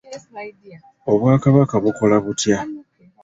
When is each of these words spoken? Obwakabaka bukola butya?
Obwakabaka 1.11 1.75
bukola 1.83 2.15
butya? 2.25 2.57